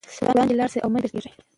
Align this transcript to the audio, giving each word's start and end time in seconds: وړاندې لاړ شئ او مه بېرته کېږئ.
وړاندې 0.31 0.57
لاړ 0.59 0.69
شئ 0.73 0.79
او 0.81 0.89
مه 0.91 0.99
بېرته 1.01 1.13
کېږئ. 1.13 1.31